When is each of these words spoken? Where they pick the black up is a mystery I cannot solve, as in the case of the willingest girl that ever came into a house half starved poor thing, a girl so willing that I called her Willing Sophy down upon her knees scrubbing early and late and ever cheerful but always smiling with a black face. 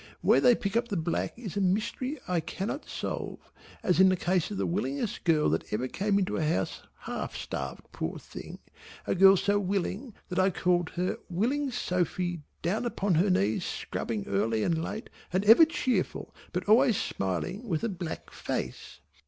Where 0.21 0.41
they 0.41 0.55
pick 0.55 0.83
the 0.87 0.97
black 0.97 1.33
up 1.33 1.37
is 1.37 1.55
a 1.55 1.61
mystery 1.61 2.17
I 2.27 2.39
cannot 2.39 2.89
solve, 2.89 3.37
as 3.83 3.99
in 3.99 4.09
the 4.09 4.15
case 4.15 4.49
of 4.49 4.57
the 4.57 4.65
willingest 4.65 5.23
girl 5.25 5.47
that 5.51 5.71
ever 5.71 5.87
came 5.87 6.17
into 6.17 6.37
a 6.37 6.43
house 6.43 6.81
half 7.01 7.37
starved 7.37 7.85
poor 7.91 8.17
thing, 8.17 8.57
a 9.05 9.13
girl 9.13 9.37
so 9.37 9.59
willing 9.59 10.15
that 10.29 10.39
I 10.39 10.49
called 10.49 10.89
her 10.95 11.19
Willing 11.29 11.69
Sophy 11.69 12.41
down 12.63 12.83
upon 12.85 13.13
her 13.13 13.29
knees 13.29 13.63
scrubbing 13.63 14.25
early 14.25 14.63
and 14.63 14.83
late 14.83 15.07
and 15.31 15.45
ever 15.45 15.65
cheerful 15.65 16.33
but 16.51 16.67
always 16.67 16.97
smiling 16.97 17.67
with 17.67 17.83
a 17.83 17.89
black 17.89 18.31
face. 18.33 19.01